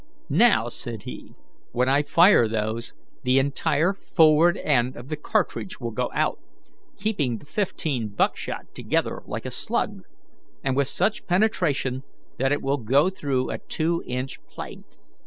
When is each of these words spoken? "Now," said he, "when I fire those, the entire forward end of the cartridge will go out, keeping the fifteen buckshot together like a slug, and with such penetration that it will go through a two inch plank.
"Now," 0.29 0.67
said 0.67 1.03
he, 1.03 1.35
"when 1.73 1.87
I 1.87 2.01
fire 2.01 2.47
those, 2.47 2.95
the 3.21 3.37
entire 3.37 3.93
forward 3.93 4.57
end 4.57 4.95
of 4.95 5.09
the 5.09 5.15
cartridge 5.15 5.79
will 5.79 5.91
go 5.91 6.09
out, 6.15 6.39
keeping 6.97 7.37
the 7.37 7.45
fifteen 7.45 8.07
buckshot 8.07 8.73
together 8.73 9.21
like 9.27 9.45
a 9.45 9.51
slug, 9.51 10.01
and 10.63 10.75
with 10.75 10.87
such 10.87 11.27
penetration 11.27 12.01
that 12.39 12.51
it 12.51 12.63
will 12.63 12.77
go 12.77 13.11
through 13.11 13.51
a 13.51 13.59
two 13.59 14.01
inch 14.07 14.43
plank. 14.47 14.87